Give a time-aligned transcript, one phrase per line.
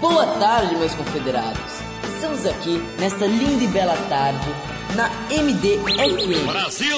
[0.00, 1.60] Boa tarde, meus confederados.
[2.14, 4.46] Estamos aqui nesta linda e bela tarde
[4.94, 5.08] na
[5.42, 6.46] MDFM.
[6.46, 6.96] Brasil!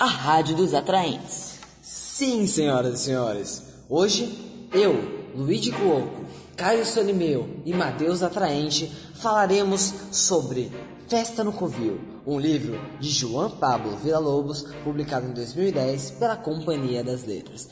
[0.00, 1.58] A rádio dos atraentes.
[1.82, 3.62] Sim, senhoras e senhores.
[3.90, 6.24] Hoje, eu, Luigi Cuoco,
[6.56, 10.72] Caio Solimeu e Matheus Atraente falaremos sobre
[11.08, 17.24] Festa no Covil, um livro de João Pablo Villa-Lobos, publicado em 2010 pela Companhia das
[17.24, 17.68] Letras.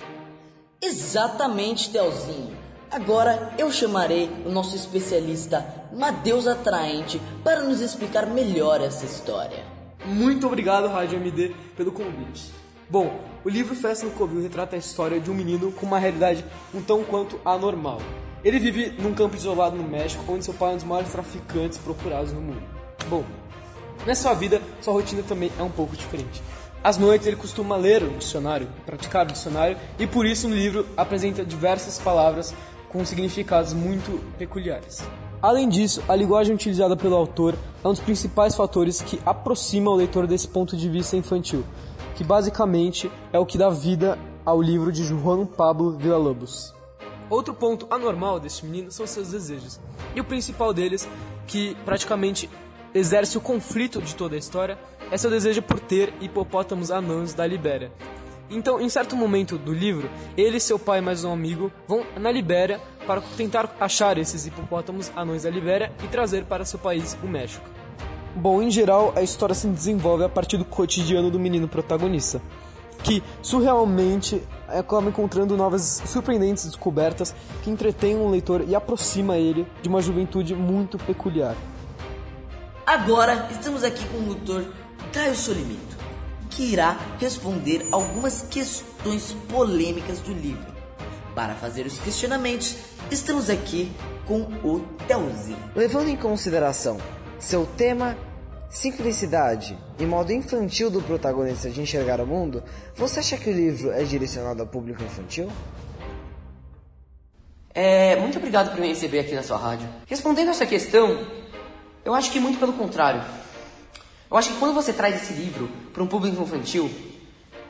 [0.83, 2.68] Exatamente, Telzinho.
[2.91, 9.63] Agora eu chamarei o nosso especialista Matheus Atraente para nos explicar melhor essa história.
[10.07, 12.51] Muito obrigado, Rádio MD, pelo convite.
[12.89, 16.43] Bom, o livro Festa no Covil retrata a história de um menino com uma realidade
[16.75, 18.01] um tão quanto anormal.
[18.43, 21.77] Ele vive num campo isolado no México, onde seu pai é um dos maiores traficantes
[21.77, 22.63] procurados no mundo.
[23.11, 23.23] Bom,
[24.07, 26.43] nessa sua vida, sua rotina também é um pouco diferente.
[26.83, 30.87] Às noites ele costuma ler o dicionário, praticar o dicionário, e por isso no livro
[30.97, 32.55] apresenta diversas palavras
[32.89, 35.03] com significados muito peculiares.
[35.41, 39.95] Além disso, a linguagem utilizada pelo autor é um dos principais fatores que aproxima o
[39.95, 41.65] leitor desse ponto de vista infantil,
[42.17, 46.75] que basicamente é o que dá vida ao livro de Juan Pablo Villalobos.
[47.31, 49.79] Outro ponto anormal deste menino são seus desejos,
[50.17, 51.09] e o principal deles,
[51.47, 52.51] que praticamente
[52.93, 54.79] exerce o conflito de toda a história,
[55.11, 57.93] é seu desejo por ter hipopótamos anãos da Libéria.
[58.51, 62.33] Então, em certo momento do livro, ele e seu pai mais um amigo vão na
[62.33, 67.27] Libéria para tentar achar esses hipopótamos anões da Libéria e trazer para seu país, o
[67.27, 67.69] México.
[68.35, 72.41] Bom, em geral, a história se desenvolve a partir do cotidiano do menino protagonista,
[73.03, 79.91] que surrealmente acaba encontrando novas surpreendentes descobertas que entretêm o leitor e aproxima ele de
[79.91, 81.55] uma juventude muito peculiar.
[82.87, 84.65] Agora estamos aqui com o doutor
[85.13, 85.98] Caio Solimito,
[86.59, 90.67] que irá responder algumas questões polêmicas do livro.
[91.33, 92.75] Para fazer os questionamentos,
[93.13, 93.93] estamos aqui
[94.27, 95.57] com o Telzinho.
[95.77, 96.99] Levando em consideração
[97.39, 98.19] seu tema
[98.69, 102.61] simplicidade e modo infantil do protagonista de enxergar o mundo,
[102.97, 105.49] você acha que o livro é direcionado ao público infantil?
[107.73, 109.89] É, muito obrigado por me receber aqui na sua rádio.
[110.07, 111.25] Respondendo essa questão,
[112.05, 113.23] eu acho que muito pelo contrário.
[114.31, 116.91] Eu acho que quando você traz esse livro para um público infantil,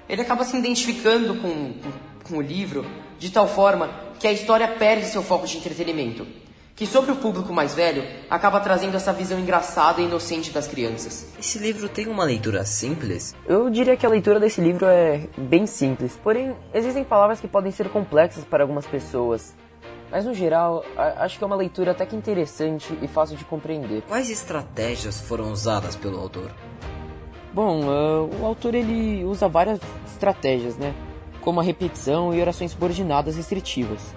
[0.08, 1.92] ele acaba se identificando com, com,
[2.24, 2.84] com o livro
[3.18, 6.26] de tal forma que a história perde seu foco de entretenimento
[6.78, 11.26] que sobre o público mais velho acaba trazendo essa visão engraçada e inocente das crianças.
[11.36, 13.34] Esse livro tem uma leitura simples?
[13.44, 17.72] Eu diria que a leitura desse livro é bem simples, porém existem palavras que podem
[17.72, 19.56] ser complexas para algumas pessoas.
[20.10, 20.84] Mas no geral,
[21.18, 24.02] acho que é uma leitura até que interessante e fácil de compreender.
[24.08, 26.50] Quais estratégias foram usadas pelo autor?
[27.52, 30.94] Bom, uh, o autor ele usa várias estratégias, né?
[31.42, 34.14] Como a repetição e orações subordinadas restritivas.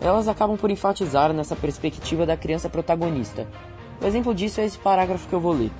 [0.00, 3.46] Elas acabam por enfatizar nessa perspectiva da criança protagonista.
[4.00, 5.72] O exemplo disso é esse parágrafo que eu vou ler.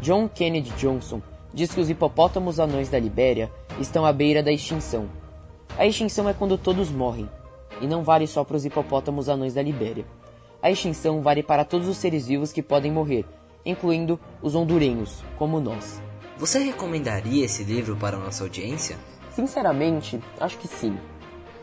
[0.00, 1.22] John Kennedy Johnson
[1.54, 5.08] diz que os hipopótamos anões da Libéria estão à beira da extinção.
[5.78, 7.28] A extinção é quando todos morrem,
[7.80, 10.06] e não vale só para os hipopótamos anões da Libéria.
[10.62, 13.24] A extinção vale para todos os seres vivos que podem morrer,
[13.64, 16.02] incluindo os hondurenhos, como nós.
[16.38, 18.96] Você recomendaria esse livro para a nossa audiência?
[19.30, 20.98] Sinceramente, acho que sim.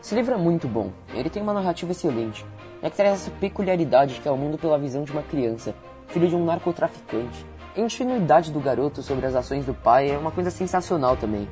[0.02, 2.44] Esse livro é muito bom, ele tem uma narrativa excelente,
[2.82, 5.74] é que traz essa peculiaridade que é o mundo pela visão de uma criança,
[6.08, 7.46] filho de um narcotraficante.
[7.76, 11.48] A ingenuidade do garoto sobre as ações do pai é uma coisa sensacional também.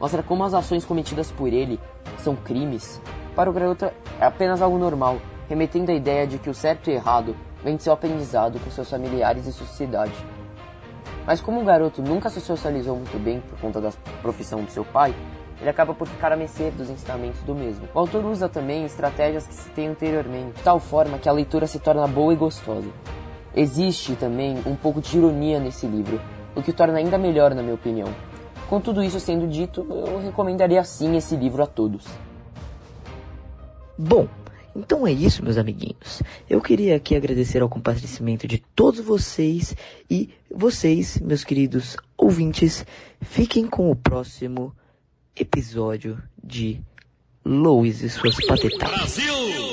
[0.00, 1.78] Mostra como as ações cometidas por ele
[2.18, 3.00] são crimes.
[3.34, 3.86] Para o garoto
[4.20, 7.34] é apenas algo normal, remetendo à ideia de que o certo e errado
[7.64, 10.12] vem de seu aprendizado com seus familiares e sociedade.
[11.26, 13.90] Mas como o garoto nunca se socializou muito bem por conta da
[14.20, 15.14] profissão do seu pai,
[15.60, 17.88] ele acaba por ficar a mercê dos ensinamentos do mesmo.
[17.94, 21.78] O autor usa também estratégias que citei anteriormente, de tal forma que a leitura se
[21.78, 22.88] torna boa e gostosa.
[23.54, 26.20] Existe também um pouco de ironia nesse livro,
[26.54, 28.08] o que o torna ainda melhor na minha opinião.
[28.68, 32.04] Com tudo isso sendo dito, eu recomendaria sim esse livro a todos.
[34.04, 34.28] Bom,
[34.74, 36.22] então é isso, meus amiguinhos.
[36.50, 39.76] Eu queria aqui agradecer ao compartilhamento de todos vocês
[40.10, 42.84] e vocês, meus queridos ouvintes,
[43.20, 44.74] fiquem com o próximo
[45.36, 46.80] episódio de
[47.44, 49.16] Louis e suas patetadas.
[49.16, 49.71] Brasil!